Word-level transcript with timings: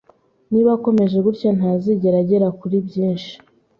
Niba 0.51 0.69
akomeje 0.77 1.17
gutya, 1.25 1.49
ntazigera 1.57 2.17
agera 2.23 2.47
kuri 2.59 2.77
byinshi. 2.87 3.33